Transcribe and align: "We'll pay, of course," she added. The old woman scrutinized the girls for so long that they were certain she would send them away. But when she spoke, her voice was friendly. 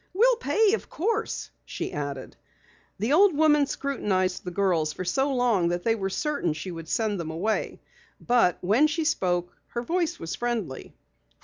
"We'll 0.15 0.37
pay, 0.37 0.73
of 0.73 0.89
course," 0.89 1.51
she 1.63 1.93
added. 1.93 2.35
The 2.97 3.13
old 3.13 3.37
woman 3.37 3.67
scrutinized 3.67 4.43
the 4.43 4.49
girls 4.49 4.93
for 4.93 5.05
so 5.05 5.31
long 5.31 5.67
that 5.67 5.83
they 5.83 5.93
were 5.93 6.09
certain 6.09 6.53
she 6.53 6.71
would 6.71 6.89
send 6.89 7.19
them 7.19 7.29
away. 7.29 7.79
But 8.19 8.57
when 8.61 8.87
she 8.87 9.05
spoke, 9.05 9.55
her 9.67 9.83
voice 9.83 10.19
was 10.19 10.33
friendly. 10.33 10.95